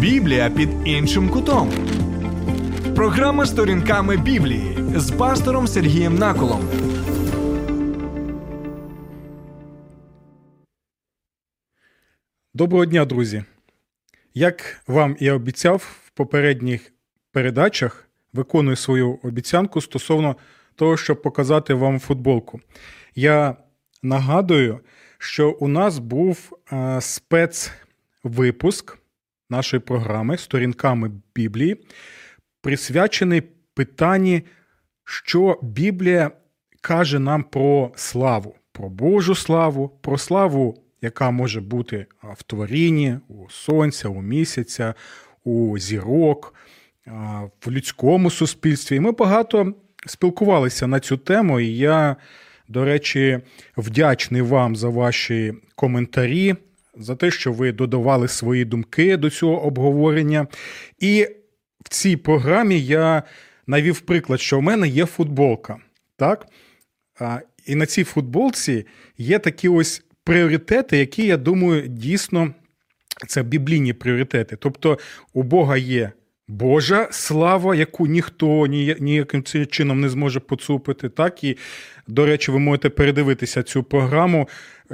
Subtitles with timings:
[0.00, 1.72] Біблія під іншим кутом.
[2.94, 6.68] Програма сторінками Біблії з пастором Сергієм Наколом.
[12.54, 13.44] Доброго дня, друзі!
[14.34, 16.92] Як вам і обіцяв в попередніх
[17.32, 20.36] передачах, виконую свою обіцянку стосовно
[20.74, 22.60] того, щоб показати вам футболку.
[23.14, 23.56] Я
[24.02, 24.80] нагадую,
[25.18, 28.99] що у нас був е, спецвипуск
[29.50, 31.76] нашої програми сторінками Біблії,
[32.60, 33.42] присвячений
[33.74, 34.42] питанні,
[35.04, 36.30] що Біблія
[36.80, 43.50] каже нам про славу, про Божу славу, про славу, яка може бути в творінні, у
[43.50, 44.94] сонця, у місяця,
[45.44, 46.54] у зірок,
[47.66, 48.96] в людському суспільстві.
[48.96, 49.74] І ми багато
[50.06, 52.16] спілкувалися на цю тему, і я,
[52.68, 53.40] до речі,
[53.76, 56.54] вдячний вам за ваші коментарі,
[56.96, 60.46] за те, що ви додавали свої думки до цього обговорення.
[60.98, 61.26] І
[61.84, 63.22] в цій програмі я
[63.66, 65.76] навів приклад, що в мене є футболка.
[66.16, 66.46] Так?
[67.66, 68.86] І на цій футболці
[69.18, 72.54] є такі ось пріоритети, які, я думаю, дійсно
[73.26, 74.56] це біблійні пріоритети.
[74.56, 74.98] Тобто
[75.32, 76.12] у Бога є
[76.48, 78.66] Божа слава, яку ніхто
[79.00, 81.08] ніяким чином не зможе поцупити.
[81.08, 81.56] Так і,
[82.06, 84.48] до речі, ви можете передивитися цю програму,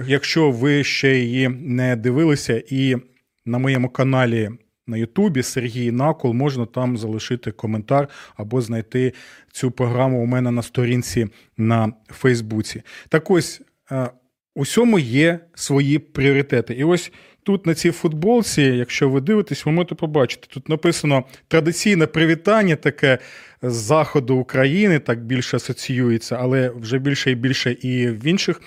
[0.07, 2.97] якщо ви ще її не дивилися, і
[3.45, 4.51] на моєму каналі.
[4.89, 9.13] На Ютубі Сергій Накол можна там залишити коментар або знайти
[9.53, 12.83] цю програму у мене на сторінці на Фейсбуці.
[13.09, 13.61] Так ось
[13.93, 14.11] е,
[14.55, 16.75] усьому є свої пріоритети.
[16.75, 17.13] І ось
[17.47, 20.47] тут на цій футболці, якщо ви дивитесь, ви можете побачити.
[20.51, 23.19] Тут написано традиційне привітання, таке
[23.63, 28.61] з заходу України, так більше асоціюється, але вже більше і більше і в інших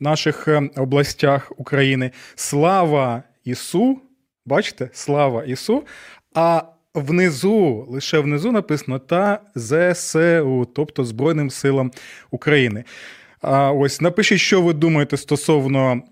[0.00, 2.10] наших е, областях України.
[2.34, 3.98] Слава Ісу!
[4.46, 4.90] Бачите?
[4.92, 5.82] Слава Ісу!
[6.34, 6.62] А
[6.94, 11.90] внизу, лише внизу написано та ЗСУ, тобто Збройним силам
[12.30, 12.84] України.
[13.46, 16.02] А ось напишіть, що ви думаєте стосовно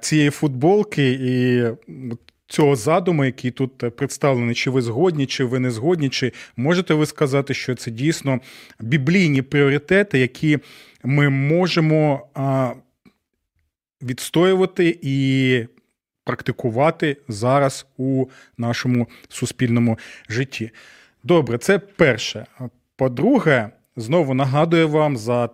[0.00, 1.64] цієї футболки і
[2.46, 7.06] цього задуму, який тут представлений, чи ви згодні, чи ви не згодні, чи можете ви
[7.06, 8.40] сказати, що це дійсно
[8.80, 10.58] біблійні пріоритети, які
[11.04, 12.26] ми можемо
[14.02, 15.66] відстоювати і
[16.24, 18.26] практикувати зараз у
[18.58, 19.98] нашому суспільному
[20.28, 20.70] житті.
[21.24, 22.46] Добре, це перше.
[22.96, 25.48] По-друге, знову нагадую вам за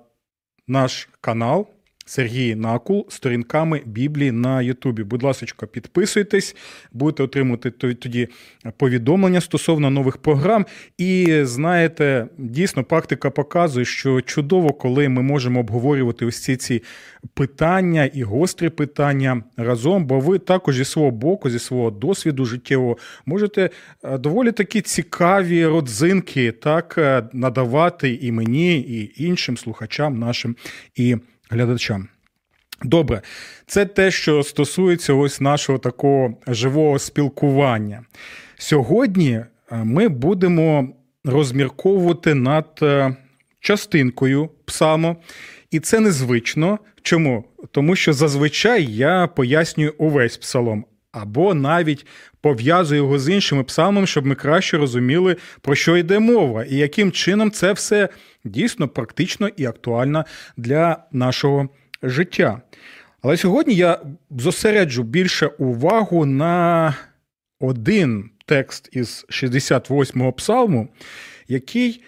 [0.71, 1.69] наш канал
[2.06, 5.03] Сергій Накул сторінками Біблії на Ютубі.
[5.03, 6.56] Будь ласка, підписуйтесь,
[6.93, 8.28] будете отримувати тоді
[8.77, 10.66] повідомлення стосовно нових програм.
[10.99, 16.83] І знаєте, дійсно, практика показує, що чудово, коли ми можемо обговорювати ось ці ці
[17.34, 22.99] питання і гострі питання разом, бо ви також зі свого боку, зі свого досвіду життєвого
[23.27, 23.71] можете
[24.05, 30.56] е, доволі такі цікаві родзинки так е, надавати і мені, і іншим слухачам нашим
[30.94, 31.16] і
[31.50, 32.09] глядачам.
[32.83, 33.22] Добре,
[33.66, 38.05] це те, що стосується ось нашого такого живого спілкування.
[38.59, 40.89] Сьогодні е, ми будемо
[41.25, 43.16] розмірковувати над е,
[43.60, 45.16] частинкою псалму,
[45.71, 46.78] і це незвично.
[47.03, 47.44] Чому?
[47.71, 52.06] Тому що зазвичай я пояснюю увесь псалом, або навіть
[52.41, 57.12] пов'язую його з іншими псалмами, щоб ми краще розуміли, про що йде мова, і яким
[57.12, 58.09] чином це все
[58.45, 60.25] дійсно практично і актуально
[60.56, 61.69] для нашого
[62.03, 62.62] життя.
[63.23, 66.95] Але сьогодні я зосереджу більше увагу на
[67.61, 70.89] один текст із 68-го псалму,
[71.49, 72.05] який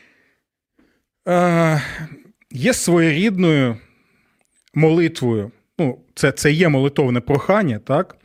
[1.29, 1.83] е,
[2.51, 3.77] є своєрідною
[4.75, 5.51] молитвою.
[5.79, 8.17] Ну, Це це є молитовне прохання, так?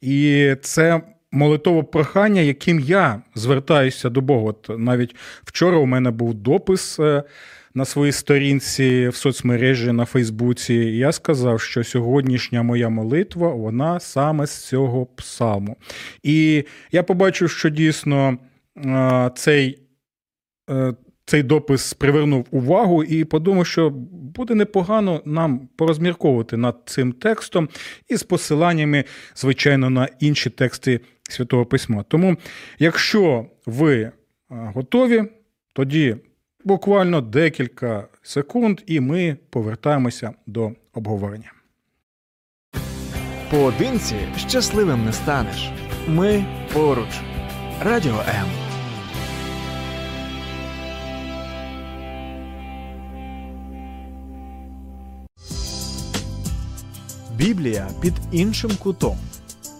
[0.00, 1.00] І це
[1.32, 4.42] молитове прохання, яким я звертаюся до Бога.
[4.42, 7.22] От навіть вчора у мене був допис е,
[7.74, 10.74] на своїй сторінці в соцмережі на Фейсбуці.
[10.74, 15.76] Я сказав, що сьогоднішня моя молитва вона саме з цього псалму.
[16.22, 18.38] І я побачив, що дійсно
[18.76, 19.78] е, цей.
[21.30, 23.90] Е, цей допис привернув увагу і подумав, що
[24.36, 27.68] буде непогано нам порозмірковувати над цим текстом
[28.08, 29.04] і з посиланнями,
[29.36, 32.04] звичайно, на інші тексти Святого Письма.
[32.08, 32.36] Тому,
[32.78, 34.12] якщо ви
[34.48, 35.24] готові,
[35.72, 36.16] тоді
[36.64, 41.52] буквально декілька секунд, і ми повертаємося до обговорення.
[43.50, 45.70] Поодинці щасливим не станеш.
[46.08, 47.20] Ми поруч.
[47.84, 48.69] Радіо М.
[57.40, 59.18] Біблія під іншим кутом.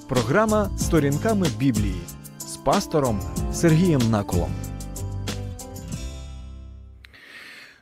[0.09, 2.01] Програма сторінками Біблії
[2.39, 3.21] з пастором
[3.53, 4.51] Сергієм Наколом.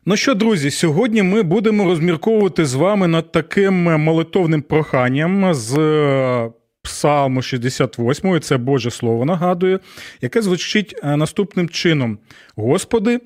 [0.07, 6.51] Ну що, друзі, сьогодні ми будемо розмірковувати з вами над таким молитовним проханням з е,
[6.83, 9.81] Псалму 68, це Боже Слово нагадую,
[10.21, 12.19] яке звучить е, наступним чином:
[12.57, 13.21] Господи,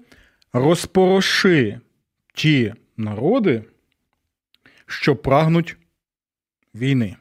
[0.53, 1.81] розпороши
[2.35, 3.65] ті народи,
[4.87, 5.77] що прагнуть
[6.75, 7.17] війни.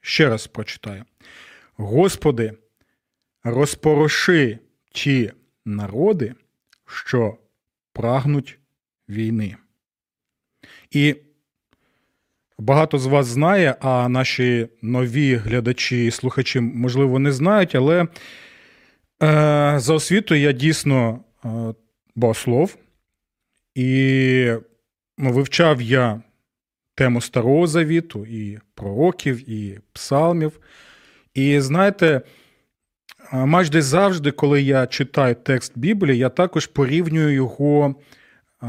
[0.00, 1.04] Ще раз прочитаю.
[1.76, 2.52] Господи,
[3.44, 4.58] розпороши
[4.92, 5.32] ті
[5.64, 6.34] народи,
[6.86, 7.36] що
[7.92, 8.58] прагнуть
[9.08, 9.56] війни.
[10.90, 11.16] І
[12.58, 18.06] багато з вас знає, а наші нові глядачі і слухачі, можливо, не знають, але е,
[19.76, 21.48] за освітою я дійсно е,
[22.14, 22.76] богослов,
[23.74, 24.52] і
[25.18, 26.22] вивчав я
[26.96, 30.60] тему Старого Завіту, і пророків, і псалмів.
[31.34, 32.20] І знаєте,
[33.32, 37.94] майже завжди, коли я читаю текст Біблії, я також порівнюю його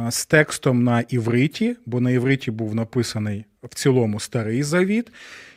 [0.09, 5.11] з текстом на івриті, бо на івриті був написаний в цілому старий завіт.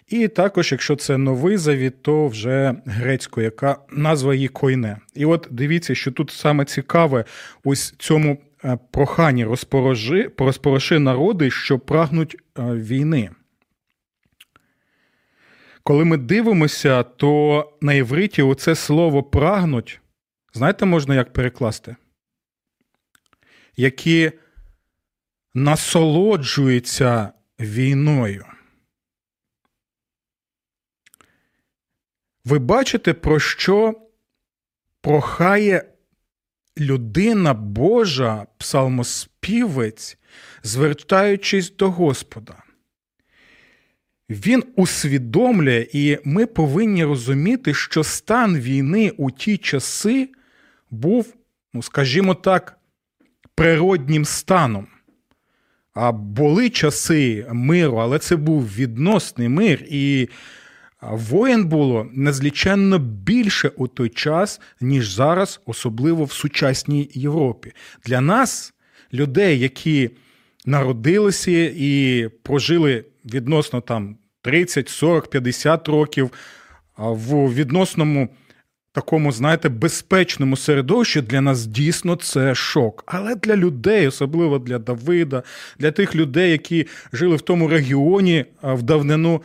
[0.08, 4.99] І також, якщо це новий завіт, то вже грецькою, яка назва її койне.
[5.14, 7.25] І от дивіться, що тут саме цікаве,
[7.64, 13.31] ось цьому е, проханні розпороши, розпороши народи, що прагнуть е, війни.
[15.83, 20.01] Коли ми дивимося, то на євриті оце слово прагнуть,
[20.53, 21.97] знаєте, можна як перекласти?
[23.77, 24.33] Які
[25.55, 28.47] насолоджуються війною.
[32.45, 34.09] Ви бачите, про що
[35.01, 35.89] прохає
[36.81, 40.19] людина Божа, псалмоспівець,
[40.62, 42.55] звертаючись до Господа.
[44.31, 50.29] Він усвідомлює, і ми повинні розуміти, що стан війни у ті часи
[50.91, 51.35] був,
[51.75, 52.79] ну, скажімо так,
[53.55, 54.87] природнім станом.
[55.94, 60.29] А були часи миру, але це був відносний мир, і
[61.02, 67.73] воєн було незліченно більше у той час, ніж зараз, особливо в сучасній Європі.
[68.06, 68.75] Для нас,
[69.12, 70.11] людей, які
[70.67, 76.31] народилися і прожили відносно там 30, 40, 50 років
[76.99, 78.29] в відносному
[78.93, 83.05] такому, знаєте, безпечному середовищі для нас дійсно це шок.
[83.06, 85.43] Але для людей, особливо для Давида,
[85.79, 89.43] для тих людей, які жили в тому регіоні в давнину,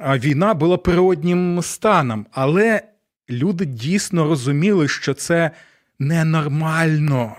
[0.00, 2.26] війна була природнім станом.
[2.30, 2.82] Але
[3.30, 5.50] люди дійсно розуміли, що це
[5.98, 7.36] ненормально.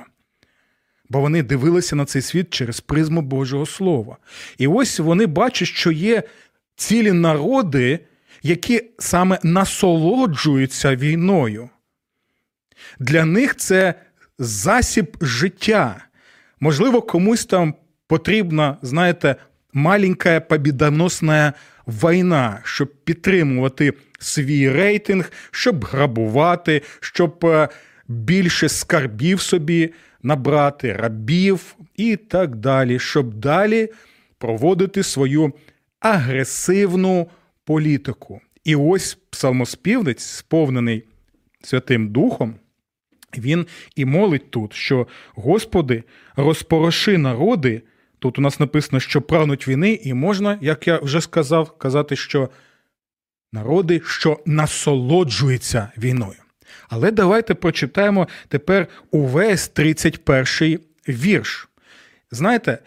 [1.09, 4.17] Бо вони дивилися на цей світ через призму Божого Слова.
[4.57, 6.23] І ось вони бачать, що є
[6.75, 7.99] цілі народи,
[8.43, 11.69] які саме насолоджуються війною.
[12.99, 13.93] Для них це
[14.39, 16.05] засіб життя.
[16.59, 17.75] Можливо, комусь там
[18.07, 19.35] потрібна, знаєте,
[19.73, 21.53] маленька побідоносна
[21.87, 27.69] війна, щоб підтримувати свій рейтинг, щоб грабувати, щоб е,
[28.07, 29.93] більше скарбів собі
[30.23, 33.89] набрати, рабів і так далі, щоб далі
[34.37, 35.53] проводити свою
[35.99, 37.27] агресивну
[37.65, 38.41] політику.
[38.63, 41.03] І ось псалмоспівець, сповнений
[41.61, 42.55] Святим Духом,
[43.37, 46.03] він і молить тут, що Господи,
[46.35, 47.81] розпороши народи.
[48.25, 52.49] Тут у нас написано, що прагнуть війни, і можна, як я вже сказав, казати, що
[53.53, 56.39] народи, що насолоджуються війною.
[56.89, 60.79] Але давайте прочитаємо тепер увесь 31
[61.09, 61.69] вірш.
[62.31, 62.77] Знаєте,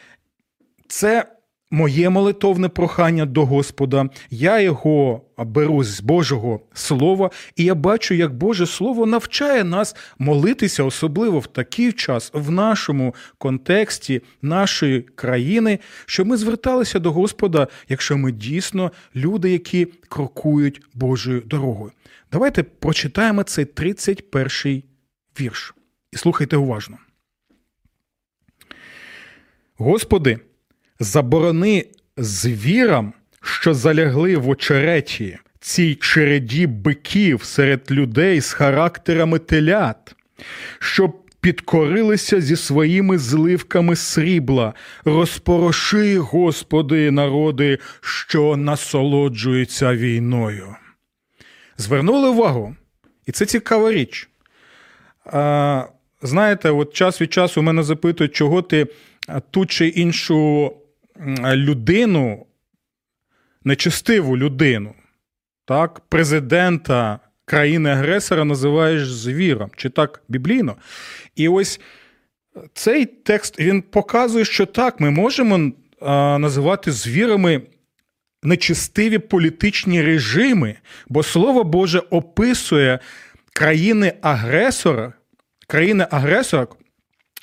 [0.89, 1.25] це
[1.71, 8.35] моє молитовне прохання до Господа, я його беру з Божого Слова, і я бачу, як
[8.35, 16.27] Боже Слово навчає нас молитися, особливо в такий час, в нашому контексті нашої країни, щоб
[16.27, 21.93] ми зверталися до Господа, якщо ми дійсно люди, які крокують Божою дорогою.
[22.33, 24.85] Давайте прочитаємо цей 31-й
[25.41, 25.75] вірш.
[26.13, 26.99] І слухайте уважно.
[29.77, 30.39] Господи,
[31.01, 31.85] заборони
[32.17, 33.13] звірам,
[33.43, 40.15] що залягли в очереті цій череді биків серед людей з характерами телят,
[40.79, 44.75] щоб підкорилися зі своїми зливками срібла,
[45.05, 50.77] розпороши, Господи, народи, що насолоджуються війною.
[51.77, 52.77] Звернули увагу,
[53.27, 54.29] і це цікава річ.
[55.25, 55.85] А,
[56.23, 58.87] Знаєте, от час від часу мене запитують, чого ти
[59.51, 60.73] ту чи іншу
[61.55, 62.47] людину,
[63.65, 64.95] нечестиву людину,
[65.65, 70.77] так, президента країни-агресора називаєш звіром, чи так біблійно.
[71.37, 71.81] І ось
[72.75, 77.63] цей текст він показує, що так, ми можемо а, називати звірами
[78.43, 80.77] нечистиві політичні режими,
[81.09, 82.99] бо Слово Боже описує
[83.53, 85.13] країни-агресора,
[85.67, 86.67] країни-агресора.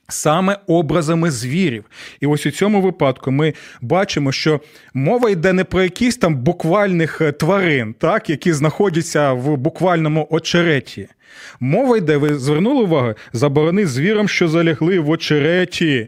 [0.08, 1.86] Саме образами звірів.
[2.20, 4.62] І ось у цьому випадку ми бачимо, що
[4.94, 11.08] мова йде не про якісь там буквальних е, тварин, так, які знаходяться в буквальному очереті.
[11.60, 16.08] Мова йде, ви звернули увагу, заборони звірам, що залягли в очереті,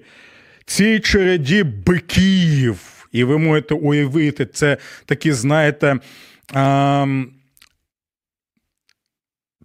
[0.66, 2.80] цій череді биків.
[3.12, 6.00] І ви можете уявити, це такі, знаєте,
[6.54, 7.06] а,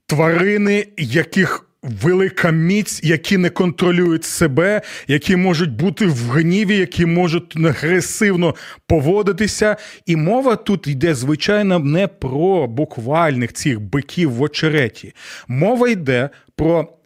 [0.07, 7.57] тварини, яких велика міць, які не контролюють себе, які можуть бути в гніві, які можуть
[7.57, 8.55] агресивно
[8.87, 9.77] поводитися.
[10.07, 15.15] І мова тут йде, звичайно, не про буквальних цих биків в очереті.
[15.49, 16.99] Мова йде про.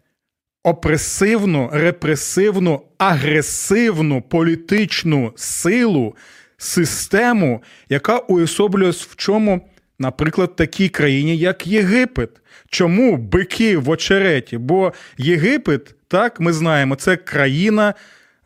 [0.66, 6.16] Опресивну, репресивну, агресивну політичну силу,
[6.56, 9.60] систему, яка уособлює в чому,
[9.98, 12.30] наприклад, такій країні, як Єгипет.
[12.68, 14.58] Чому бики в очереті?
[14.58, 17.94] Бо Єгипет, так ми знаємо, це країна.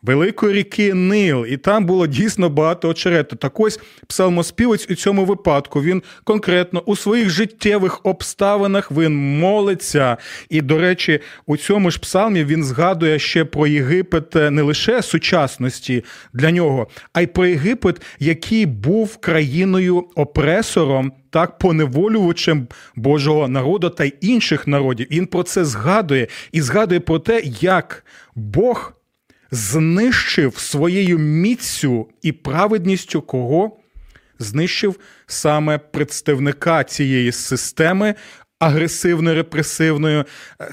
[0.03, 3.35] Великої ріки Нил, і там було дійсно багато очерету.
[3.35, 10.17] Так ось псалмоспівець у цьому випадку він конкретно у своїх життєвих обставинах він молиться.
[10.49, 15.01] І, до речі, у цьому ж псалмі він згадує ще про Єгипет е, не лише
[15.01, 16.03] сучасності
[16.33, 21.11] для нього, а й про Єгипет, який був країною опресором.
[21.29, 25.07] Так, поневолювачем Божого народу та й інших народів.
[25.11, 28.05] Він про це згадує і згадує про те, як
[28.35, 29.00] Бог
[29.51, 33.77] знищив своєю міцю і праведністю кого?
[34.39, 38.15] Знищив саме представника цієї системи
[38.59, 40.25] агресивно-репресивної,
[40.61, 40.69] е,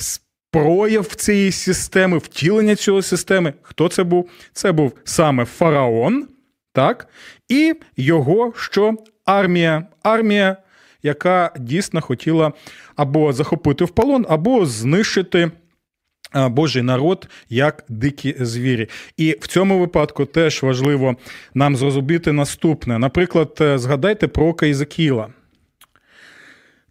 [0.50, 3.54] прояв цієї системи, втілення цього системи.
[3.62, 4.30] Хто це був?
[4.52, 6.28] Це був саме фараон,
[6.72, 7.08] так?
[7.48, 8.94] І його що
[9.24, 10.56] армія, армія,
[11.02, 12.52] яка дійсно хотіла
[12.96, 15.50] або захопити в полон, або знищити.
[16.34, 18.88] Божий народ як дикі звірі.
[19.16, 21.16] І в цьому випадку теж важливо
[21.54, 22.98] нам зрозуміти наступне.
[22.98, 25.28] Наприклад, е, згадайте про ока Ізакіла.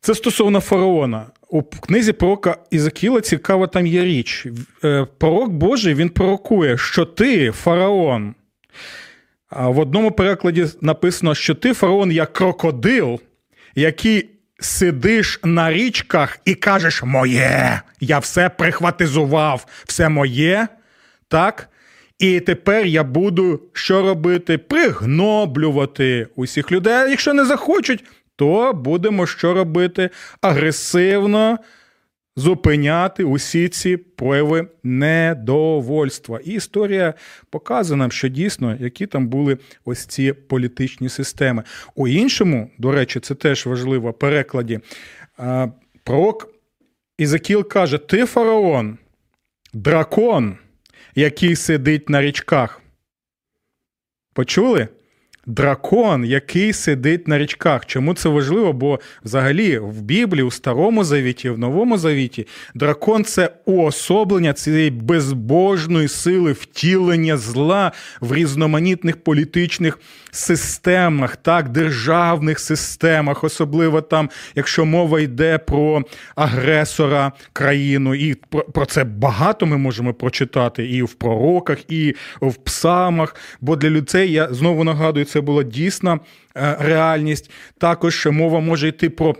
[0.01, 1.25] Це стосовно фараона.
[1.49, 4.47] У книзі пророка Ізакіла цікава там є річ.
[4.83, 8.35] Е, пророк Божий він пророкує, що ти фараон.
[9.49, 13.19] А в одному перекладі написано, що ти фараон як крокодил,
[13.75, 20.67] який сидиш на річках і кажеш моє, я все прихватизував, все моє,
[21.27, 21.69] так?
[22.19, 24.57] І тепер я буду що робити?
[24.57, 27.09] Пригноблювати усіх людей.
[27.09, 28.03] Якщо не захочуть,
[28.35, 30.09] то будемо що робити?
[30.41, 31.57] Агресивно
[32.37, 36.39] зупиняти усі ці прояви недовольства.
[36.45, 37.13] І історія
[37.49, 41.63] показує нам, що дійсно, які там були ось ці політичні системи.
[41.95, 44.79] У іншому, до речі, це теж важливо перекладі.
[46.03, 46.53] Пророк
[47.17, 48.97] Ізакіл каже: Ти фараон,
[49.73, 50.57] дракон,
[51.15, 52.81] який сидить на річках.
[54.33, 54.87] Почули?
[55.47, 57.85] Дракон, який сидить на річках.
[57.85, 58.73] Чому це важливо?
[58.73, 66.07] Бо взагалі в Біблії, у Старому Завіті, в Новому Завіті, дракон це уособлення цієї безбожної
[66.07, 69.99] сили втілення зла в різноманітних політичних
[70.31, 76.03] системах, так, державних системах, особливо там, якщо мова йде про
[76.35, 78.35] агресора країну, і
[78.73, 83.35] про, це багато ми можемо прочитати і в пророках, і в псамах.
[83.61, 86.19] Бо для людей я знову нагадую, це була дійсна
[86.55, 87.51] е, реальність.
[87.77, 89.35] Також мова може йти про.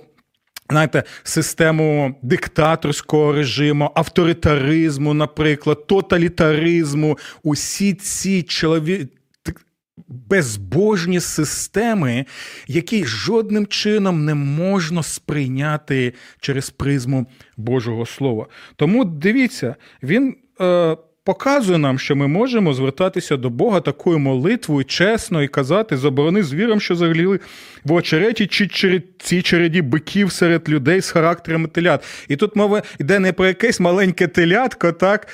[0.70, 9.08] Знаєте, систему диктаторського режиму, авторитаризму, наприклад, тоталітаризму, усі ці чолові
[10.08, 12.25] безбожні системи,
[12.68, 17.25] які жодним чином не можна сприйняти через призму
[17.58, 18.48] Божого Слова.
[18.75, 20.36] Тому дивіться, він.
[20.62, 20.98] Е,
[21.28, 26.82] Показує нам, що ми можемо звертатися до Бога такою молитвою, чесно і казати, заборони звірам,
[26.82, 27.40] що загліли
[27.84, 32.04] в очереті чи через ці череді биків серед людей з характерами телят.
[32.28, 35.28] І тут мова йде не про якесь маленьке телятко, так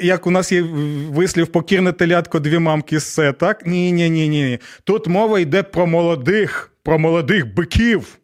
[0.00, 0.62] як у нас є
[1.10, 3.66] вислів покірне телятко, дві мамки все, так?
[3.66, 4.58] Ні, ні, ні, ні.
[4.84, 8.18] Тут мова йде про молодих, про молодих биків,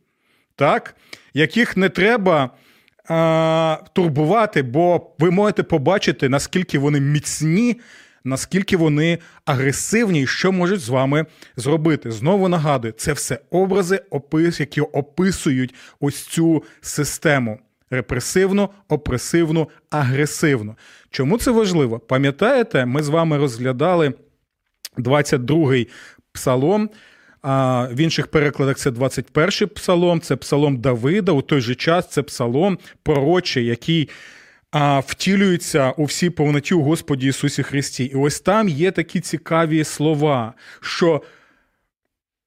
[0.56, 0.94] так?
[1.34, 2.50] яких не треба.
[3.92, 7.80] Турбувати, бо ви можете побачити, наскільки вони міцні
[8.24, 11.26] наскільки вони агресивні і що можуть з вами
[11.56, 12.10] зробити.
[12.10, 14.02] Знову нагадую, це все образи,
[14.58, 17.58] які описують ось цю систему.
[17.92, 20.76] Репресивну, опресивну, агресивну.
[21.10, 21.98] Чому це важливо?
[21.98, 24.12] Пам'ятаєте, ми з вами розглядали
[24.98, 25.88] 22-й
[26.32, 26.90] псалом.
[27.42, 31.32] А в інших перекладах це 21-й псалом, це псалом Давида.
[31.32, 34.08] У той же час це псалом пророчий, який
[34.70, 38.04] а, втілюється у всій повноті у Господі Ісусі Христі.
[38.04, 41.22] І ось там є такі цікаві слова, що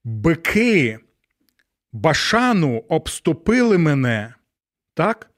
[0.03, 0.99] бики
[1.91, 4.33] башану обступили мене,
[4.93, 5.29] так?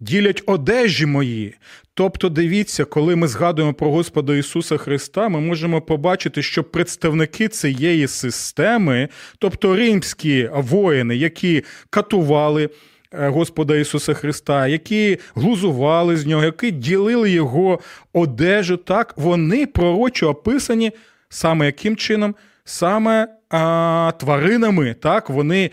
[0.00, 1.54] Ділять одежі мої.
[1.94, 8.08] Тобто, дивіться, коли ми згадуємо про Господа Ісуса Христа, ми можемо побачити, що представники цієї
[8.08, 12.70] системи, тобто римські воїни, які катували
[13.12, 17.80] е, Господа Ісуса Христа, які глузували з нього, які ділили його
[18.12, 20.92] одежу, так вони пророчо описані
[21.28, 22.34] саме яким чином?
[22.64, 25.70] Саме а, тваринами, так, вони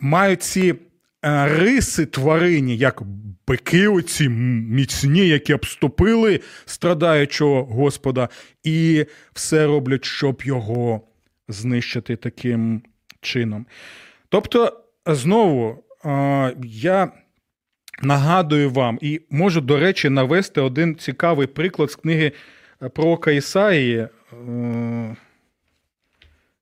[0.00, 0.74] мають ці.
[1.24, 3.02] Е, риси тварині, як
[3.48, 8.28] бики, оці міцні, які обступили страдаючого Господа,
[8.64, 11.00] і все роблять, щоб його
[11.48, 12.82] знищити таким
[13.20, 13.66] чином.
[14.28, 17.12] Тобто, знову е, я
[18.02, 22.32] нагадую вам і можу, до речі, навести один цікавий приклад з книги
[22.94, 24.08] про Ісаїї.
[24.32, 25.16] Е,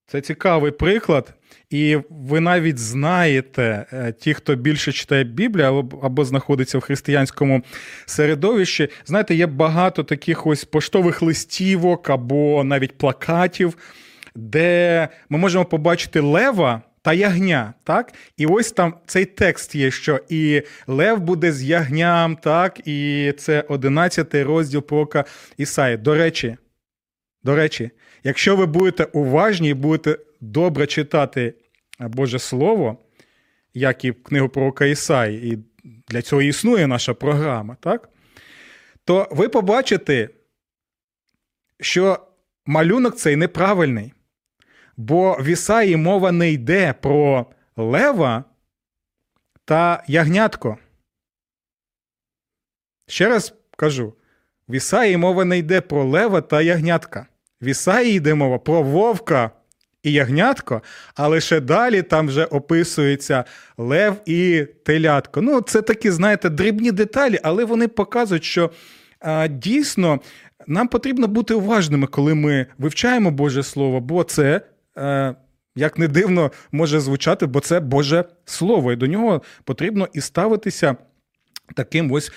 [0.07, 1.35] це цікавий приклад.
[1.71, 7.63] І ви навіть знаєте, е, ті, хто більше читає Біблію або, або знаходиться в християнському
[8.07, 13.77] середовищі, знаєте, є багато таких ось поштових листівок або навіть плакатів,
[14.35, 16.83] де ми можемо побачити лева.
[17.03, 18.13] Та ягня, так?
[18.37, 23.65] І ось там цей текст є, що і Лев буде з ягням, так, і це
[23.69, 25.25] 11 розділ пророка
[25.57, 25.97] Ісаї.
[25.97, 26.57] До речі,
[27.45, 27.91] до речі,
[28.25, 31.55] якщо ви будете уважні і будете добре читати
[32.01, 32.99] Боже Слово,
[33.75, 35.59] як і книгу пророка Ісаї, і
[36.09, 38.09] для цього існує наша програма, так?
[39.05, 40.29] то ви побачите,
[41.81, 42.27] що
[42.67, 44.13] малюнок цей неправильний.
[44.97, 48.45] Бо в Ісаї мова не йде про лева
[49.65, 50.79] та ягнятко.
[53.07, 54.15] Ще раз кажу:
[54.69, 57.27] в Ісаї мова не йде про лева та ягнятка.
[57.61, 59.51] В Ісаї йде мова про вовка
[60.03, 60.83] і ягнятко,
[61.15, 63.45] а лише далі там вже описується
[63.79, 65.41] лев і телятко.
[65.41, 68.71] Ну, це такі, знаєте, дрібні деталі, але вони показують, що
[69.21, 70.21] а, дійсно
[70.67, 74.61] нам потрібно бути уважними, коли ми вивчаємо Боже Слово, бо це.
[74.95, 75.35] А,
[75.77, 80.97] як не дивно може звучати, бо це Боже Слово, і до нього потрібно і ставитися
[81.77, 82.33] таким ось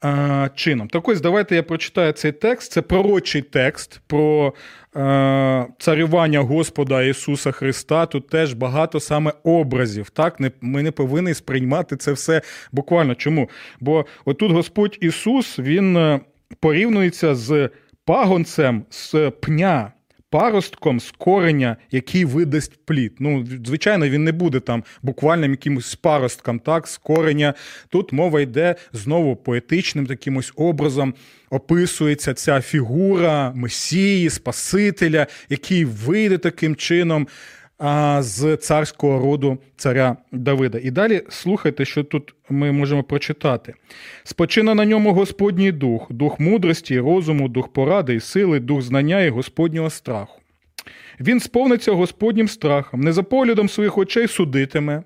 [0.00, 0.88] а, чином.
[0.88, 2.72] Так ось давайте я прочитаю цей текст.
[2.72, 4.54] Це пророчий текст про
[4.94, 8.06] а, царювання Господа Ісуса Христа.
[8.06, 10.10] Тут теж багато саме образів.
[10.10, 10.40] Так?
[10.40, 13.14] Не, Ми не повинні сприймати це все буквально.
[13.14, 13.50] Чому?
[13.80, 16.20] Бо отут Господь Ісус Він е,
[16.60, 17.70] порівнюється з
[18.04, 19.92] пагонцем з пня
[20.30, 23.12] паростком з кореня, який видасть плід.
[23.18, 27.54] Ну, звичайно, він не буде там буквальним якимось паростком, так, з кореня.
[27.88, 31.14] Тут мова йде знову поетичним таким образом.
[31.50, 37.28] Описується ця фігура Месії, Спасителя, який вийде таким чином
[38.18, 40.78] з царського роду царя Давида.
[40.82, 43.74] І далі слухайте, що тут ми можемо прочитати:
[44.24, 49.30] спочина на ньому Господній дух, дух мудрості, розуму, дух поради і сили, дух знання і
[49.30, 50.40] Господнього страху.
[51.20, 55.02] Він сповниться Господнім страхом, не за поглядом своїх очей судитиме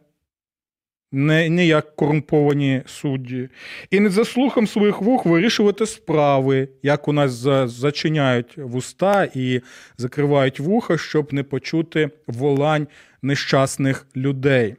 [1.12, 3.48] не, не як корумповані судді,
[3.90, 7.32] і не за слухом своїх вух вирішувати справи, як у нас
[7.70, 9.60] зачиняють вуста і
[9.96, 12.86] закривають вуха, щоб не почути волань
[13.22, 14.76] нещасних людей.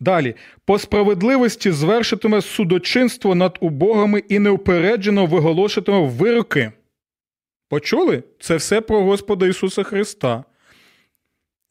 [0.00, 6.72] Далі, по справедливості звершитиме судочинство над убогами і неупереджено виголошитиме вироки.
[7.68, 8.22] Почули?
[8.40, 10.44] Це все про Господа Ісуса Христа,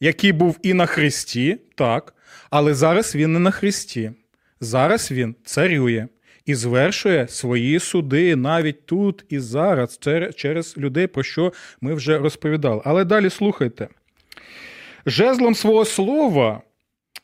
[0.00, 2.15] який був і на Христі, так,
[2.50, 4.12] але зараз він не на Христі.
[4.60, 6.06] Зараз він царює
[6.46, 10.00] і звершує свої суди навіть тут і зараз,
[10.34, 12.82] через людей, про що ми вже розповідали.
[12.84, 13.88] Але далі слухайте.
[15.06, 16.62] Жезлом свого слова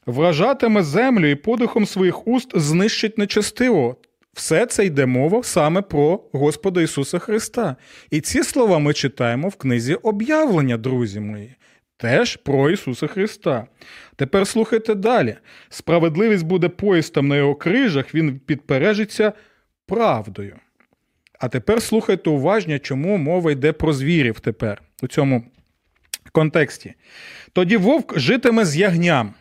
[0.07, 3.97] вражатиме землю і подихом своїх уст знищить нечестиво.
[4.35, 7.77] Все це йде мова саме про Господа Ісуса Христа.
[8.11, 11.57] І ці слова ми читаємо в книзі об'явлення, друзі мої
[12.03, 13.67] теж про Ісуса Христа.
[14.17, 15.37] Тепер слухайте далі.
[15.69, 19.33] Справедливість буде поїстом на його крижах, він підпережиться
[19.87, 20.57] правдою.
[21.39, 25.45] А тепер слухайте уважно, чому мова йде про звірів тепер у цьому
[26.33, 26.95] контексті.
[27.53, 29.35] Тоді вовк житиме з ягням.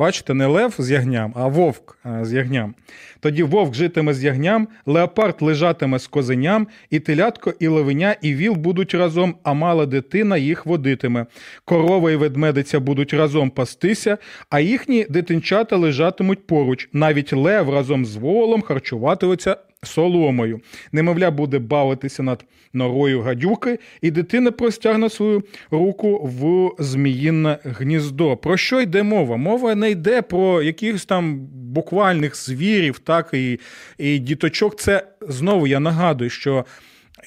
[0.00, 2.74] Бачите, не лев з ягням, а вовк з ягням.
[3.20, 8.54] Тоді вовк житиме з ягням, леопард лежатиме з козеням, і телятко, і левеня, і віл
[8.54, 11.26] будуть разом, а мала дитина їх водитиме.
[11.64, 14.18] Корова і ведмедиця будуть разом пастися,
[14.50, 16.88] а їхні дитинчата лежатимуть поруч.
[16.92, 20.60] Навіть лев разом з волом харчуватиметься соломою.
[20.92, 28.36] Немовля буде бавитися над норою гадюки, і дитина простягне свою руку в зміїнне гніздо.
[28.36, 29.36] Про що йде мова?
[29.36, 33.60] Мова не йде про якихось там буквальних звірів, так і,
[33.98, 34.80] і діточок.
[34.80, 36.64] Це знову я нагадую, що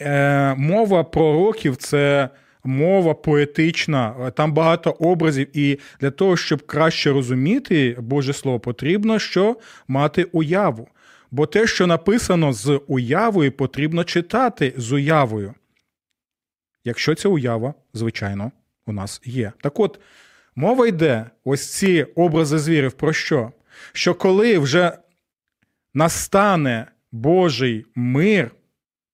[0.02, 2.30] е, мова пророків це.
[2.66, 9.56] Мова поетична, там багато образів, і для того, щоб краще розуміти Боже Слово, потрібно що
[9.88, 10.88] мати уяву.
[11.34, 15.54] Бо те, що написано з уявою, потрібно читати з уявою.
[16.84, 18.52] Якщо ця уява, звичайно,
[18.86, 19.52] у нас є.
[19.62, 20.00] Так от,
[20.56, 23.52] мова йде, ось ці образи звірів, про що?
[23.94, 24.98] Що коли вже
[25.94, 28.52] настане Божий мир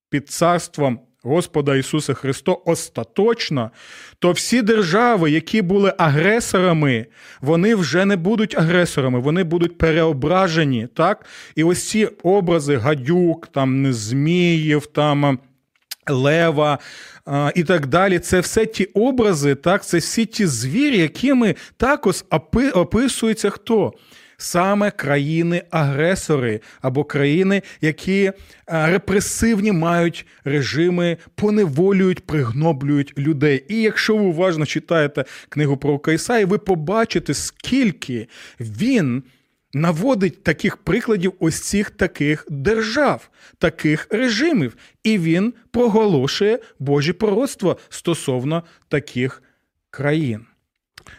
[0.10, 3.72] під царством Господа Ісуса Христа остаточно,
[4.20, 7.06] то всі держави, які були агресорами,
[7.42, 10.88] вони вже не будуть агресорами, вони будуть переображені.
[10.96, 11.26] так?
[11.56, 15.40] І ось ці образи гадюк, там зміїв, там
[16.10, 16.80] лева
[17.26, 18.20] а, і так далі.
[18.20, 22.24] Це все ті образи, так, це всі ті звірі, якими також
[22.74, 23.94] описується хто?
[24.40, 28.34] Саме країни-агресори або країни, які е,
[28.68, 33.66] репресивні мають режими, поневолюють, пригноблюють людей.
[33.68, 38.28] І якщо ви уважно читаєте книгу про Кайсаї, ви побачите, скільки
[38.60, 39.24] він.
[39.74, 48.64] Наводить таких прикладів ось цих таких держав, таких режимів, і він проголошує Божі пророцтво стосовно
[48.88, 49.44] таких
[49.90, 50.46] країн.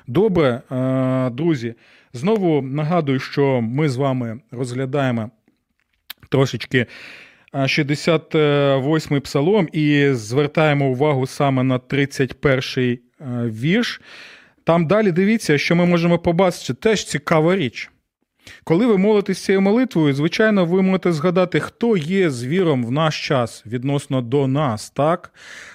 [0.07, 1.75] Добре, е, друзі.
[2.13, 5.31] Знову нагадую, що ми з вами розглядаємо
[6.29, 6.87] трошечки
[7.55, 13.01] 68-й псалом і звертаємо увагу саме на 31-й е,
[13.47, 14.01] вірш.
[14.65, 17.91] Там далі дивіться, що ми можемо побачити теж цікава річ.
[18.65, 23.63] Коли ви молитесь цією молитвою, звичайно, ви можете згадати, хто є звіром в наш час
[23.67, 25.33] відносно до нас, так?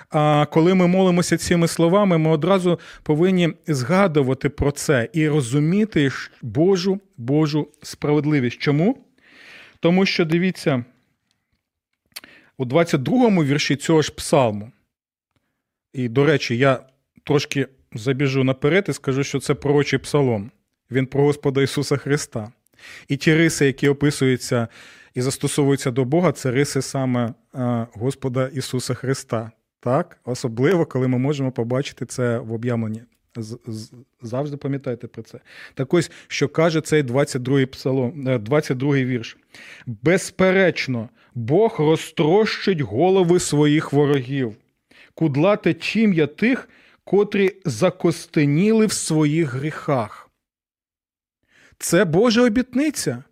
[0.10, 6.12] А коли ми молимося цими словами, ми одразу повинні згадувати про це і розуміти
[6.42, 8.58] Божу Божу справедливість.
[8.58, 8.98] Чому?
[9.80, 10.86] Тому що дивіться,
[12.58, 14.72] у 22-му вірші цього ж псалму,
[15.94, 16.80] і, до речі, я
[17.24, 20.52] трошки забіжу наперед і скажу, що це пророчий псалом.
[20.92, 22.52] Він про Господа Ісуса Христа.
[23.08, 24.68] І ті риси, які описуються
[25.14, 27.34] і застосовуються до Бога, це риси саме
[27.94, 29.52] Господа Ісуса Христа.
[29.80, 30.18] Так?
[30.26, 33.02] Особливо, коли ми можемо побачити це в об'явленні.
[34.22, 35.40] Завжди пам'ятайте про це.
[35.74, 39.38] Так ось, що каже цей 22-й псалом, 22-й е, вірш.
[39.86, 44.56] Безперечно, Бог розтрощить голови своїх ворогів,
[45.14, 46.70] кудлате тім'я тих,
[47.04, 50.25] котрі закостеніли в своїх гріхах.
[51.80, 53.24] Це Божа обітниця,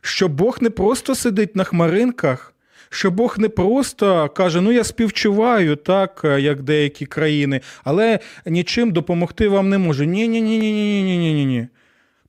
[0.00, 2.54] що Бог не просто сидить на хмаринках,
[2.90, 9.48] що Бог не просто каже, ну я співчуваю, так, як деякі країни, але нічим допомогти
[9.48, 10.04] вам не можу.
[10.04, 10.58] Ні-ні-ні.
[10.58, 11.68] ні ні ні ні ні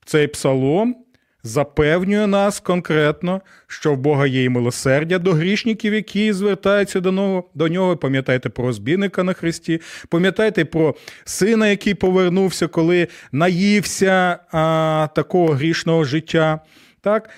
[0.05, 0.95] Цей псалом
[1.43, 7.49] запевнює нас конкретно, що в Бога є і милосердя до грішників, які звертаються до нього.
[7.55, 7.97] До нього.
[7.97, 16.03] Пам'ятайте про розбійника на Христі, пам'ятайте про сина, який повернувся, коли наївся а, такого грішного
[16.03, 16.59] життя.
[17.01, 17.29] Так?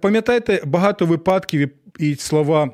[0.00, 2.70] Пам'ятайте багато випадків і слова.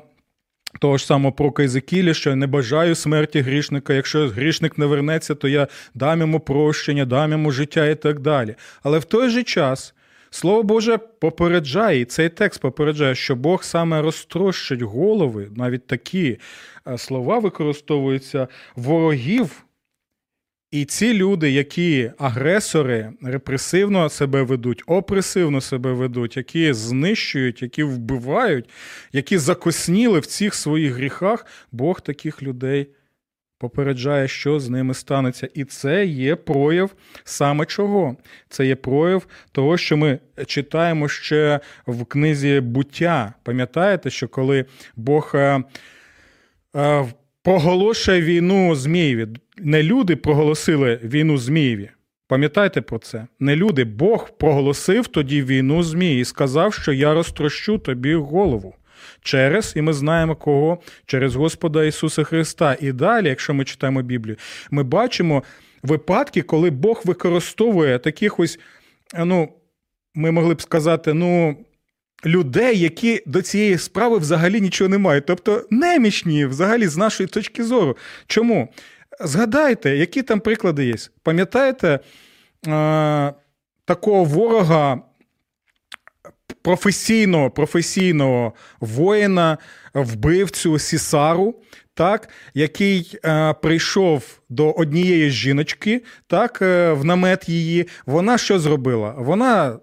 [0.79, 3.93] Того ж самого про Кайзекілі, що я не бажаю смерті грішника.
[3.93, 8.55] Якщо грішник не вернеться, то я дам йому прощення, дам йому життя і так далі.
[8.83, 9.93] Але в той же час
[10.33, 16.37] Слово Боже попереджає, і цей текст попереджає, що Бог саме розтрощить голови, навіть такі
[16.87, 19.65] е, слова використовуються ворогів.
[20.71, 28.69] І ці люди, які агресори репресивно себе ведуть, опресивно себе ведуть, які знищують, які вбивають,
[29.11, 32.87] які закосніли в цих своїх гріхах, Бог таких людей
[33.57, 35.49] попереджає, що з ними станеться.
[35.53, 36.91] І це є прояв
[37.23, 38.17] саме чого?
[38.49, 43.33] Це є прояв того, що ми читаємо ще в книзі буття.
[43.43, 45.31] Пам'ятаєте, що коли Бог.
[45.35, 45.63] Е,
[46.75, 47.05] е,
[47.43, 49.27] проголошує війну Змієві.
[49.57, 51.89] Не люди проголосили війну Змієві.
[52.27, 53.27] Пам'ятайте про це.
[53.39, 53.83] Не люди.
[53.83, 58.75] Бог проголосив тоді війну Змії і сказав, що я розтрощу тобі голову.
[59.21, 60.77] Через, і ми знаємо кого?
[61.05, 62.77] Через Господа Ісуса Христа.
[62.81, 64.37] І далі, якщо ми читаємо Біблію,
[64.71, 65.43] ми бачимо
[65.83, 68.59] випадки, коли Бог використовує таких ось,
[69.17, 69.49] ну,
[70.15, 71.57] ми могли б сказати, ну.
[72.25, 77.63] Людей, які до цієї справи взагалі нічого не мають, тобто немічні взагалі з нашої точки
[77.63, 77.97] зору.
[78.27, 78.69] Чому?
[79.19, 80.95] Згадайте, які там приклади є.
[81.23, 81.99] Пам'ятаєте
[82.67, 83.33] е,
[83.85, 85.01] такого ворога
[86.63, 89.57] професійного професійного воїна,
[89.93, 91.55] вбивцю Сісару,
[91.93, 97.87] так, який е, прийшов до однієї жіночки, так, е, в намет її.
[98.05, 99.15] Вона що зробила?
[99.17, 99.79] Вона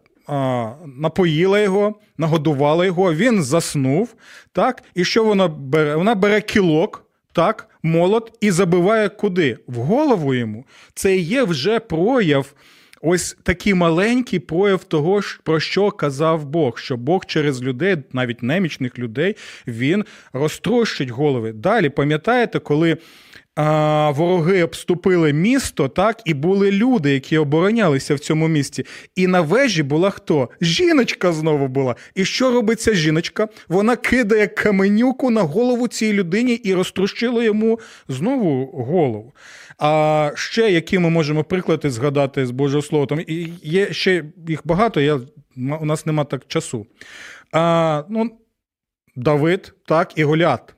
[0.87, 4.15] напоїла його, нагодувала його, він заснув.
[4.53, 5.97] так, І що вона бере?
[5.97, 7.07] Вона бере кілок.
[7.33, 9.59] Так, молот і забиває куди?
[9.67, 10.65] В голову йому.
[10.95, 12.55] Це є вже прояв
[13.03, 18.99] Ось такий маленький прояв того, про що казав Бог, що Бог через людей, навіть немічних
[18.99, 19.37] людей,
[19.67, 21.53] він розтрощить голови.
[21.53, 22.97] Далі пам'ятаєте, коли
[23.55, 28.87] а, Вороги обступили місто, так, і були люди, які оборонялися в цьому місті.
[29.17, 30.49] І на вежі була хто?
[30.61, 31.97] Жіночка знову була.
[32.15, 33.49] І що робить ця жіночка?
[33.69, 39.33] Вона кидає каменюку на голову цій людині і розтрощила йому знову голову.
[39.81, 43.07] А ще які ми можемо приклади згадати з Божого Слова?
[43.07, 43.21] Там
[43.63, 45.21] є ще їх багато, я,
[45.57, 46.87] у нас нема так часу.
[47.53, 48.31] А, ну,
[49.17, 50.75] Давид, так, і Голят.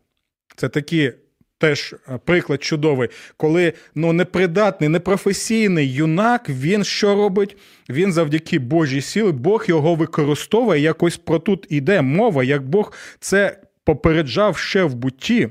[0.56, 1.12] Це такі
[1.58, 7.56] теж приклад чудовий, коли ну, непридатний, непрофесійний юнак, він що робить?
[7.90, 10.80] Він завдяки Божій силі, Бог його використовує.
[10.80, 15.48] Якось про тут іде мова, як Бог це попереджав ще в бутті.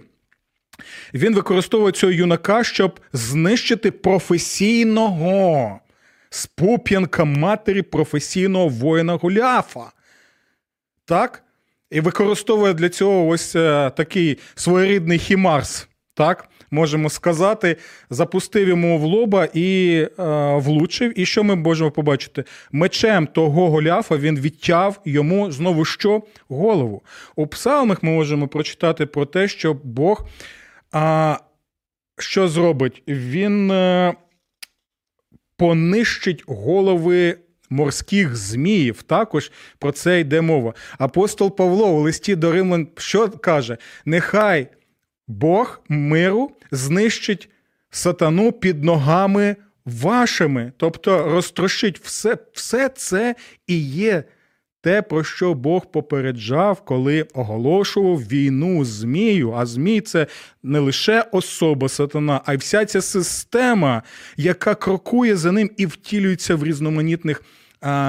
[1.13, 5.79] Він використовує цього юнака, щоб знищити професійного
[6.29, 9.91] спуп'янка матері професійного воїна Голіафа.
[11.05, 11.43] Так?
[11.91, 15.87] І використовує для цього ось е, такий своєрідний хімарс.
[16.13, 17.77] Так, можемо сказати,
[18.09, 20.07] запустив йому в лоба і е,
[20.55, 21.19] влучив.
[21.19, 22.43] І що ми можемо побачити?
[22.71, 26.21] Мечем того Голіафа він відтяв йому знову що?
[26.49, 27.01] Голову.
[27.35, 30.27] У псалмах ми можемо прочитати про те, що Бог
[30.91, 31.37] а
[32.17, 33.03] що зробить?
[33.07, 34.13] Він е,
[35.57, 37.37] понищить голови
[37.69, 39.03] морських зміїв.
[39.03, 40.73] Також про це йде мова.
[40.97, 43.77] Апостол Павло у листі до Римлян що каже?
[44.05, 44.67] Нехай
[45.27, 47.49] Бог миру знищить
[47.89, 50.71] сатану під ногами вашими.
[50.77, 53.35] Тобто розтрощить все, все це
[53.67, 54.23] і є
[54.81, 59.51] те, про що Бог попереджав, коли оголошував війну Змію.
[59.51, 60.27] А Змій це
[60.63, 64.03] не лише особа сатана, а й вся ця система,
[64.37, 67.43] яка крокує за ним і втілюється в різноманітних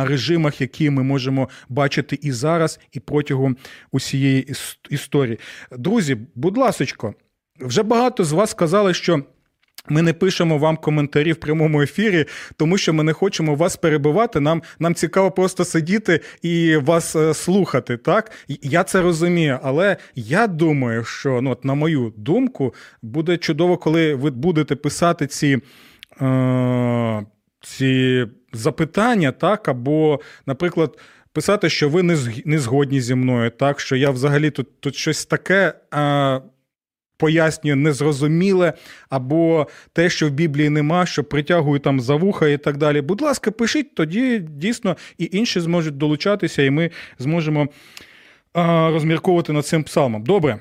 [0.02, 3.56] режимах, які ми можемо бачити і зараз, і протягом
[3.92, 4.54] усієї
[4.90, 5.38] історії.
[5.78, 7.14] Друзі, будь ласочко,
[7.60, 9.22] вже багато з вас сказали, що.
[9.88, 14.40] Ми не пишемо вам коментарі в прямому ефірі, тому що ми не хочемо вас перебивати.
[14.40, 17.96] Нам нам цікаво просто сидіти і вас е, слухати.
[17.96, 18.30] Так
[18.62, 24.14] я це розумію, але я думаю, що ну, от, на мою думку, буде чудово, коли
[24.14, 25.58] ви будете писати ці.
[26.20, 27.26] Е,
[27.62, 30.98] ці запитання, так, або, наприклад,
[31.32, 32.02] писати, що ви
[32.44, 36.40] не згодні зі мною, так, що я взагалі тут тут щось таке а,
[37.22, 38.72] пояснюю незрозуміле,
[39.08, 43.00] або те, що в Біблії нема, що притягую там за вуха і так далі.
[43.00, 47.68] Будь ласка, пишіть, тоді дійсно і інші зможуть долучатися, і ми зможемо
[48.52, 50.22] а, розмірковувати над цим псалмом.
[50.22, 50.58] Добре.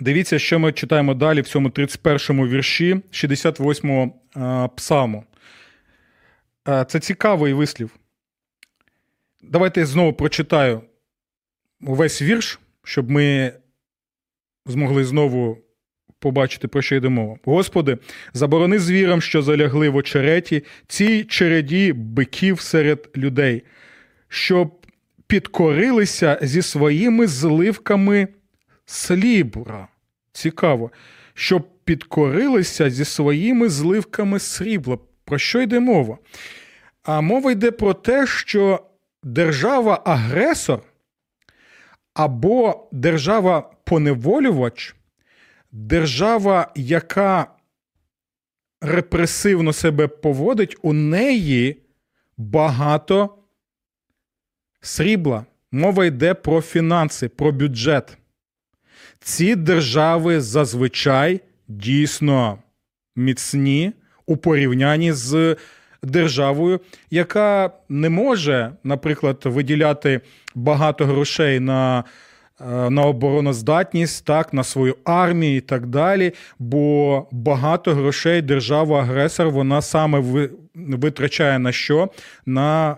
[0.00, 5.24] Дивіться, що ми читаємо далі в цьому 31-му вірші 68-го псалму.
[6.88, 7.90] Це цікавий вислів.
[9.42, 10.82] Давайте я знову прочитаю
[11.80, 13.52] увесь вірш, щоб ми
[14.66, 15.58] змогли знову
[16.18, 17.36] побачити, про що йде мова.
[17.44, 17.98] Господи,
[18.32, 23.62] заборони звірам, що залягли в очереті, цій череді биків серед людей,
[24.28, 24.86] щоб
[25.26, 28.28] підкорилися зі своїми зливками
[28.86, 29.88] слібра.
[30.32, 30.90] Цікаво,
[31.34, 34.98] щоб підкорилися зі своїми зливками срібла.
[35.24, 36.18] Про що йде мова?
[37.02, 38.80] А мова йде про те, що
[39.22, 40.80] держава-агресор
[42.20, 44.94] або держава-поневолювач,
[45.72, 47.46] держава, яка
[48.80, 51.82] репресивно себе поводить, у неї
[52.36, 53.38] багато
[54.80, 55.44] срібла.
[55.72, 58.18] Мова йде про фінанси, про бюджет.
[59.20, 62.58] Ці держави зазвичай дійсно
[63.16, 63.92] міцні
[64.26, 65.56] у порівнянні з
[66.02, 70.20] державою, яка не може, наприклад, виділяти
[70.54, 72.04] багато грошей на
[72.90, 76.32] на обороноздатність, так, на свою армію і так далі.
[76.58, 82.08] Бо багато грошей держава-агресор вона саме витрачає на що?
[82.46, 82.96] На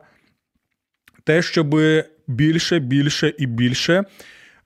[1.24, 1.76] те, щоб
[2.26, 4.04] більше, більше і більше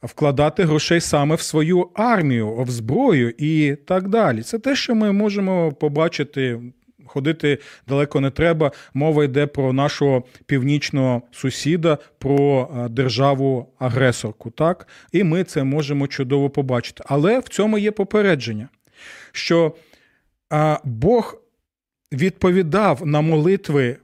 [0.02, 4.42] вкладати грошей саме в свою армію, в зброю і так далі.
[4.42, 6.60] Це те, що ми можемо побачити.
[7.06, 8.72] Ходити далеко не треба.
[8.94, 14.50] Мова йде про нашого північного сусіда, про е, державу-агресорку.
[14.50, 17.04] Так, і ми це можемо чудово побачити.
[17.06, 18.68] Але в цьому є попередження,
[19.32, 19.74] що
[20.84, 21.42] Бог
[22.12, 23.96] відповідав на молитви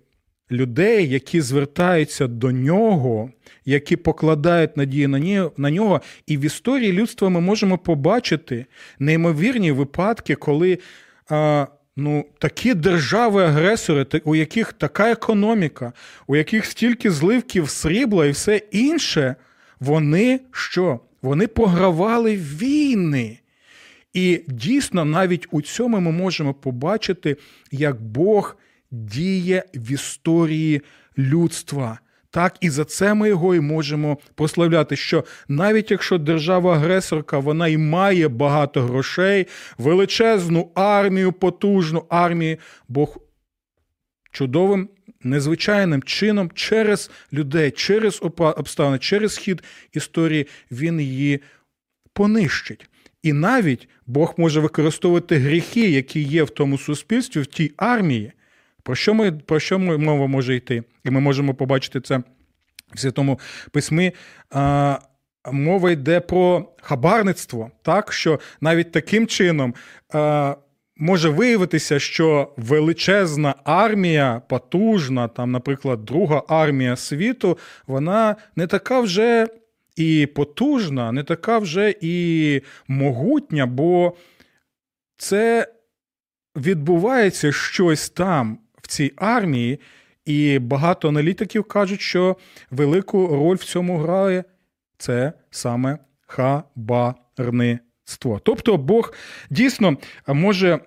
[0.52, 3.30] людей, які звертаються до нього,
[3.64, 5.08] які покладають надію
[5.56, 6.00] на нього.
[6.26, 8.66] І в історії людства ми можемо побачити
[8.98, 10.78] неймовірні випадки, коли
[11.30, 15.92] а, ну, такі держави-агресори, у яких така економіка,
[16.26, 19.36] у яких стільки зливків срібла і все інше,
[19.80, 21.00] вони що?
[21.22, 23.38] Вони програвали війни.
[24.12, 27.36] І дійсно, навіть у цьому ми можемо побачити,
[27.70, 28.56] як Бог
[28.90, 30.82] діє в історії
[31.18, 31.98] людства.
[32.32, 34.96] Так, і за це ми його і можемо прославляти.
[34.96, 39.46] Що навіть якщо держава-агресорка вона і має багато грошей,
[39.78, 42.56] величезну армію, потужну армію,
[42.88, 43.16] Бог
[44.30, 44.88] чудовим,
[45.22, 51.40] незвичайним чином через людей, через обставини, через хід історії він її
[52.12, 52.86] понищить.
[53.22, 58.32] І навіть Бог може використовувати гріхи, які є в тому суспільстві, в тій армії.
[58.82, 60.82] Про що ми, про що мова може йти?
[61.04, 62.22] І ми можемо побачити це
[62.94, 63.40] в Святому
[63.70, 64.12] Письмі.
[64.50, 64.98] А,
[65.52, 69.74] Мова йде про хабарництво, так що навіть таким чином
[70.12, 70.56] а,
[70.96, 79.46] може виявитися, що величезна армія, потужна, там, наприклад, друга армія світу, вона не така вже
[79.96, 84.16] і потужна, не така вже і могутня, бо
[85.16, 85.66] це
[86.56, 88.58] відбувається щось там
[88.92, 89.80] цій армії,
[90.24, 92.36] і багато аналітиків кажуть, що
[92.70, 94.44] велику роль в цьому грає
[94.98, 98.40] це саме хабарництво.
[98.44, 99.14] Тобто Бог
[99.50, 100.78] дійсно може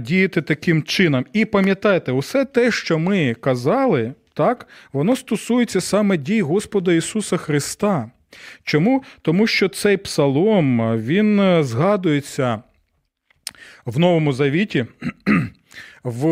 [0.00, 1.26] діяти таким чином.
[1.32, 8.10] І пам'ятайте, усе те, що ми казали, так, воно стосується саме дій Господа Ісуса Христа.
[8.64, 9.02] Чому?
[9.22, 12.62] Тому що цей псалом він згадується
[13.84, 14.86] в Новому Завіті
[16.02, 16.26] в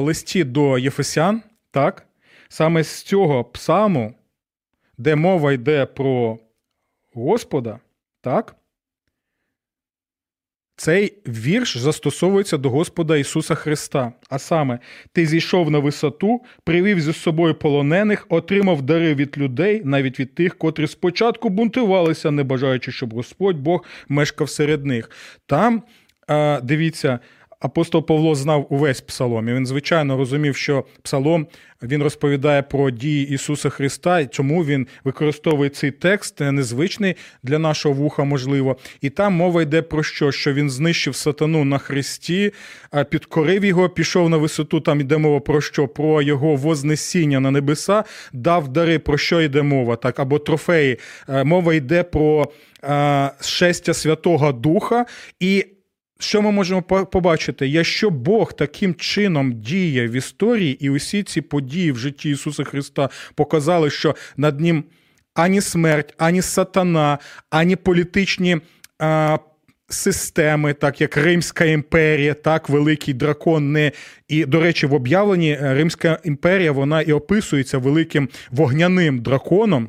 [0.00, 2.06] листі до Єфесян, так,
[2.48, 4.14] саме з цього псаму,
[4.98, 6.38] де мова йде про
[7.14, 7.78] Господа,
[8.20, 8.56] так,
[10.76, 14.12] цей вірш застосовується до Господа Ісуса Христа.
[14.28, 14.78] А саме,
[15.12, 20.58] ти зійшов на висоту, привів зі собою полонених, отримав дари від людей, навіть від тих,
[20.58, 25.10] котрі спочатку бунтувалися, не бажаючи, щоб Господь Бог мешкав серед них.
[25.46, 25.82] Там,
[26.62, 27.18] дивіться,
[27.62, 29.48] апостол Павло знав увесь псалом.
[29.48, 31.46] І Він, звичайно, розумів, що псалом
[31.82, 37.94] він розповідає про дії Ісуса Христа, і чому він використовує цей текст, незвичний для нашого
[37.94, 38.76] вуха, можливо.
[39.00, 40.32] І там мова йде про що?
[40.32, 42.52] Що він знищив сатану на хресті,
[43.10, 44.80] підкорив його, пішов на висоту.
[44.80, 45.88] Там йде мова про що?
[45.88, 50.98] Про його вознесіння на небеса, дав дари, про що йде мова, так, або трофеї.
[51.44, 52.52] Мова йде про
[53.40, 55.06] шестя Святого Духа.
[55.40, 55.66] і
[56.22, 57.68] що ми можемо побачити?
[57.68, 63.08] Якщо Бог таким чином діє в історії, і усі ці події в житті Ісуса Христа
[63.34, 64.84] показали, що над ним
[65.34, 67.18] ані смерть, ані сатана,
[67.50, 68.60] ані політичні
[68.98, 69.38] а,
[69.88, 73.92] системи, так як Римська імперія, так, великий дракон не.
[74.28, 79.88] І, до речі, в об'явленні е, Римська імперія вона і описується великим вогняним драконом.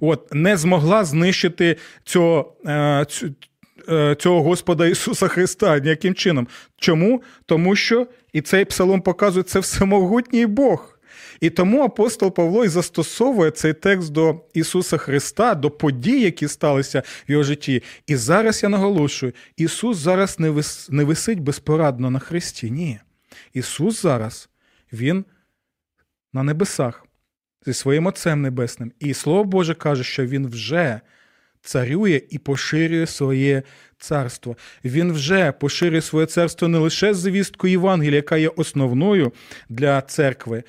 [0.00, 3.34] От не змогла знищити цього, е, цю,
[4.18, 6.48] цього Господа Ісуса Христа ніяким чином.
[6.76, 7.22] Чому?
[7.46, 10.98] Тому що і цей псалом показує це всемогутній Бог.
[11.40, 17.02] І тому апостол Павло і застосовує цей текст до Ісуса Христа, до подій, які сталися
[17.28, 17.82] в його житті.
[18.06, 20.88] І зараз я наголошую: Ісус зараз не вис...
[20.90, 22.70] не висить безпорадно на Христі.
[22.70, 23.00] Ні.
[23.52, 24.48] Ісус зараз,
[24.92, 25.24] Він
[26.32, 27.06] на небесах
[27.66, 28.92] зі своїм Отцем Небесним.
[29.00, 31.00] І Слово Боже каже, що Він вже
[31.66, 33.62] царює і поширює своє
[33.98, 34.56] царство.
[34.84, 39.32] Він вже поширює своє царство не лише з звісткою Євангелія, яка є основною
[39.68, 40.64] для церкви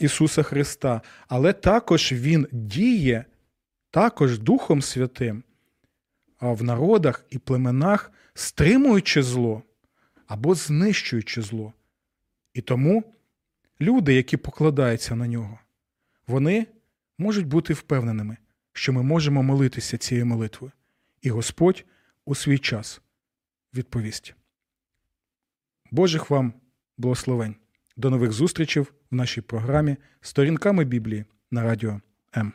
[0.00, 3.24] Ісуса Христа, але також Він діє
[3.90, 5.42] також Духом Святим
[6.40, 9.62] в народах і племенах, стримуючи зло
[10.26, 11.72] або знищуючи зло.
[12.54, 13.04] І тому
[13.80, 15.58] люди, які покладаються на нього,
[16.26, 16.66] вони
[17.18, 18.36] можуть бути впевненими
[18.72, 20.72] що ми можемо молитися цією молитвою,
[21.22, 21.84] і Господь
[22.24, 23.00] у свій час
[23.74, 24.34] відповість.
[25.90, 26.52] Божих вам
[26.98, 27.54] благословень.
[27.96, 32.00] До нових зустрічей в нашій програмі Сторінками Біблії на радіо
[32.36, 32.52] М.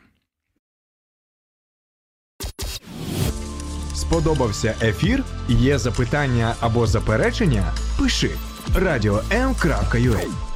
[3.94, 5.24] Сподобався ефір?
[5.48, 7.74] Є запитання або заперечення?
[7.98, 8.30] Пиши
[8.76, 10.55] радіом.ua